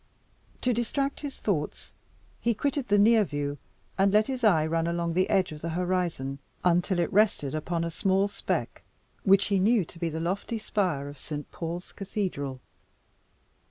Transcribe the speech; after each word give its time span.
To 0.61 0.73
distract 0.73 1.19
his 1.19 1.35
thoughts, 1.37 1.91
he 2.39 2.55
quitted 2.55 2.87
the 2.87 2.97
near 2.97 3.23
view, 3.23 3.59
and 3.99 4.11
let 4.11 4.25
his 4.25 4.43
eye 4.43 4.65
run 4.65 4.87
along 4.87 5.13
the 5.13 5.29
edge 5.29 5.51
of 5.51 5.61
the 5.61 5.69
horizon, 5.69 6.39
until 6.63 6.97
it 6.97 7.13
rested 7.13 7.53
upon 7.53 7.83
a 7.83 7.91
small 7.91 8.27
speck, 8.27 8.81
which 9.21 9.45
he 9.53 9.59
knew 9.59 9.85
to 9.85 9.99
be 9.99 10.09
the 10.09 10.19
lofty 10.19 10.57
spire 10.57 11.07
of 11.07 11.19
Saint 11.19 11.51
Paul's 11.51 11.91
Cathedral. 11.91 12.61